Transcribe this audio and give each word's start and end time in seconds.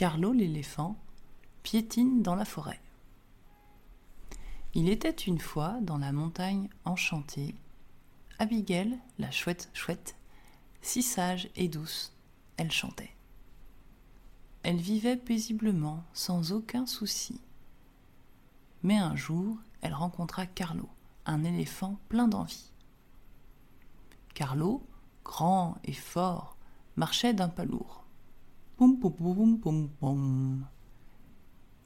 Carlo 0.00 0.32
l'éléphant 0.32 0.96
piétine 1.62 2.22
dans 2.22 2.34
la 2.34 2.46
forêt. 2.46 2.80
Il 4.72 4.88
était 4.88 5.10
une 5.10 5.38
fois 5.38 5.76
dans 5.82 5.98
la 5.98 6.10
montagne 6.10 6.70
enchantée, 6.86 7.54
Abigail, 8.38 8.98
la 9.18 9.30
chouette 9.30 9.68
chouette, 9.74 10.16
si 10.80 11.02
sage 11.02 11.50
et 11.54 11.68
douce, 11.68 12.14
elle 12.56 12.72
chantait. 12.72 13.14
Elle 14.62 14.78
vivait 14.78 15.18
paisiblement, 15.18 16.02
sans 16.14 16.52
aucun 16.52 16.86
souci. 16.86 17.38
Mais 18.82 18.96
un 18.96 19.16
jour, 19.16 19.58
elle 19.82 19.92
rencontra 19.92 20.46
Carlo, 20.46 20.88
un 21.26 21.44
éléphant 21.44 22.00
plein 22.08 22.26
d'envie. 22.26 22.72
Carlo, 24.32 24.82
grand 25.24 25.76
et 25.84 25.92
fort, 25.92 26.56
marchait 26.96 27.34
d'un 27.34 27.50
pas 27.50 27.66
lourd. 27.66 28.00
Poum 28.80 28.98
poum 28.98 29.12
poum 29.12 29.60
poum 29.60 29.88
poum. 30.00 30.66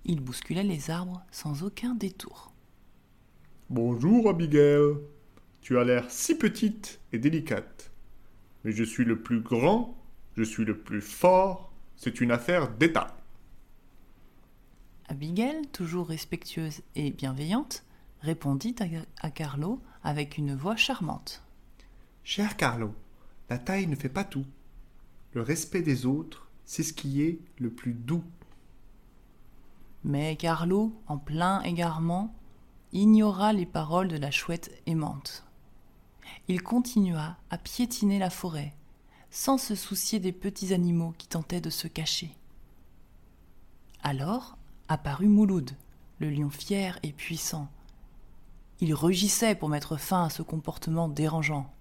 Il 0.05 0.21
bousculait 0.21 0.63
les 0.63 0.91
arbres 0.91 1.25
sans 1.33 1.65
aucun 1.65 1.97
détour. 1.97 2.53
Bonjour 3.69 4.31
Abigail. 4.31 4.99
Tu 5.61 5.77
as 5.77 5.83
l'air 5.83 6.09
si 6.09 6.39
petite 6.39 7.01
et 7.13 7.19
délicate. 7.19 7.91
Mais 8.63 8.71
je 8.71 8.85
suis 8.85 9.05
le 9.05 9.21
plus 9.21 9.41
grand, 9.41 9.97
je 10.37 10.45
suis 10.45 10.65
le 10.65 10.79
plus 10.79 11.01
fort, 11.01 11.73
c'est 11.97 12.21
une 12.21 12.31
affaire 12.31 12.71
d'État. 12.71 13.17
Abigail, 15.09 15.67
toujours 15.73 16.07
respectueuse 16.07 16.83
et 16.95 17.11
bienveillante, 17.11 17.85
répondit 18.21 18.77
à, 19.21 19.31
Carlo 19.33 19.83
avec 20.05 20.39
une 20.39 20.55
voix 20.55 20.77
charmante. 20.77 21.43
Cher 22.23 22.57
Carlo, 22.57 22.95
la 23.51 23.59
taille 23.59 23.89
ne 23.89 23.97
fait 23.97 24.09
pas 24.09 24.23
tout. 24.23 24.47
Le 25.33 25.43
respect 25.43 25.83
des 25.83 26.07
autres, 26.07 26.44
c'est 26.65 26.83
ce 26.83 26.93
qui 26.93 27.23
est 27.23 27.39
le 27.59 27.71
plus 27.71 27.93
doux. 27.93 28.25
Mais 30.05 30.37
Carlo, 30.37 30.93
en 31.07 31.19
plein 31.19 31.63
égarement, 31.63 32.35
ignora 32.93 33.53
les 33.53 33.67
paroles 33.67 34.09
de 34.09 34.17
la 34.17 34.31
chouette 34.31 34.71
aimante. 34.87 35.45
Il 36.49 36.63
continua 36.63 37.37
à 37.51 37.59
piétiner 37.59 38.19
la 38.19 38.31
forêt, 38.31 38.75
sans 39.31 39.59
se 39.59 39.75
soucier 39.75 40.21
des 40.21 40.33
petits 40.33 40.73
animaux 40.75 41.15
qui 41.19 41.27
tentaient 41.27 41.61
de 41.61 41.71
se 41.71 41.89
cacher. 41.89 42.31
Alors 44.03 44.57
apparut 44.89 45.29
Mouloud, 45.29 45.71
le 46.19 46.31
lion 46.31 46.51
fier 46.51 46.99
et 47.03 47.13
puissant. 47.13 47.69
Il 48.81 48.95
rugissait 48.95 49.55
pour 49.55 49.69
mettre 49.69 49.97
fin 49.97 50.25
à 50.25 50.31
ce 50.31 50.43
comportement 50.43 51.09
dérangeant. 51.09 51.73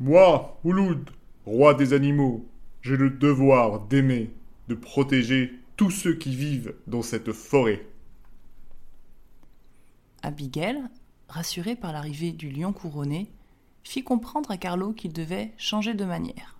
Moi, 0.00 0.58
Mouloud, 0.64 1.10
roi 1.46 1.74
des 1.74 1.92
animaux, 1.92 2.44
j'ai 2.82 2.96
le 2.96 3.10
devoir 3.10 3.80
d'aimer, 3.86 4.30
de 4.68 4.74
protéger 4.74 5.58
tous 5.76 5.90
ceux 5.90 6.14
qui 6.14 6.34
vivent 6.34 6.74
dans 6.86 7.02
cette 7.02 7.32
forêt. 7.32 7.86
Abigail, 10.22 10.82
rassurée 11.28 11.76
par 11.76 11.92
l'arrivée 11.92 12.32
du 12.32 12.50
lion 12.50 12.72
couronné, 12.72 13.30
fit 13.82 14.04
comprendre 14.04 14.50
à 14.50 14.56
Carlo 14.56 14.92
qu'il 14.92 15.12
devait 15.12 15.52
changer 15.56 15.94
de 15.94 16.04
manière. 16.04 16.58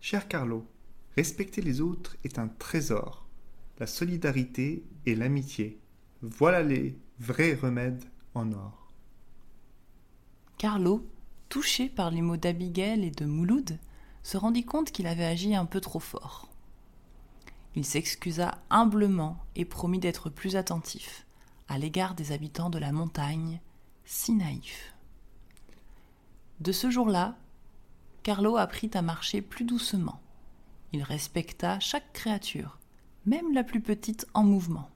Cher 0.00 0.28
Carlo, 0.28 0.66
respecter 1.16 1.60
les 1.60 1.80
autres 1.80 2.16
est 2.24 2.38
un 2.38 2.48
trésor. 2.48 3.26
La 3.78 3.86
solidarité 3.86 4.84
et 5.06 5.14
l'amitié, 5.14 5.78
voilà 6.22 6.62
les 6.62 6.96
vrais 7.18 7.54
remèdes 7.54 8.04
en 8.34 8.52
or. 8.52 8.92
Carlo, 10.56 11.06
touché 11.48 11.88
par 11.88 12.10
les 12.10 12.22
mots 12.22 12.36
d'Abigail 12.36 13.04
et 13.04 13.10
de 13.10 13.24
Mouloud, 13.24 13.78
se 14.28 14.36
rendit 14.36 14.66
compte 14.66 14.92
qu'il 14.92 15.06
avait 15.06 15.24
agi 15.24 15.54
un 15.54 15.64
peu 15.64 15.80
trop 15.80 16.00
fort. 16.00 16.50
Il 17.74 17.86
s'excusa 17.86 18.58
humblement 18.68 19.38
et 19.56 19.64
promit 19.64 20.00
d'être 20.00 20.28
plus 20.28 20.54
attentif 20.54 21.24
à 21.66 21.78
l'égard 21.78 22.14
des 22.14 22.30
habitants 22.32 22.68
de 22.68 22.76
la 22.76 22.92
montagne, 22.92 23.58
si 24.04 24.32
naïfs. 24.32 24.94
De 26.60 26.72
ce 26.72 26.90
jour-là, 26.90 27.38
Carlo 28.22 28.58
apprit 28.58 28.90
à 28.92 29.00
marcher 29.00 29.40
plus 29.40 29.64
doucement. 29.64 30.20
Il 30.92 31.02
respecta 31.02 31.80
chaque 31.80 32.12
créature, 32.12 32.78
même 33.24 33.54
la 33.54 33.64
plus 33.64 33.80
petite 33.80 34.26
en 34.34 34.44
mouvement. 34.44 34.90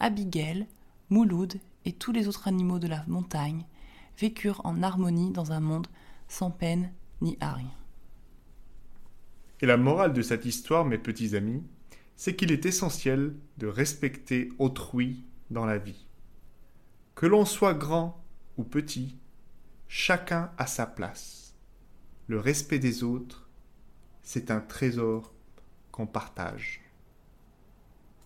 Abigail, 0.00 0.66
Mouloud 1.10 1.60
et 1.84 1.92
tous 1.92 2.12
les 2.12 2.26
autres 2.26 2.48
animaux 2.48 2.78
de 2.78 2.88
la 2.88 3.04
montagne 3.06 3.66
vécurent 4.18 4.62
en 4.64 4.82
harmonie 4.82 5.30
dans 5.30 5.52
un 5.52 5.60
monde 5.60 5.88
sans 6.26 6.50
peine 6.50 6.90
ni 7.20 7.36
hargne. 7.40 7.77
Et 9.60 9.66
la 9.66 9.76
morale 9.76 10.12
de 10.12 10.22
cette 10.22 10.44
histoire, 10.44 10.84
mes 10.84 10.98
petits 10.98 11.34
amis, 11.34 11.62
c'est 12.16 12.36
qu'il 12.36 12.52
est 12.52 12.66
essentiel 12.66 13.34
de 13.58 13.66
respecter 13.66 14.50
autrui 14.58 15.24
dans 15.50 15.66
la 15.66 15.78
vie. 15.78 16.06
Que 17.14 17.26
l'on 17.26 17.44
soit 17.44 17.74
grand 17.74 18.24
ou 18.56 18.64
petit, 18.64 19.18
chacun 19.88 20.52
a 20.58 20.66
sa 20.66 20.86
place. 20.86 21.54
Le 22.26 22.38
respect 22.38 22.78
des 22.78 23.02
autres, 23.02 23.48
c'est 24.22 24.50
un 24.50 24.60
trésor 24.60 25.34
qu'on 25.90 26.06
partage. 26.06 26.80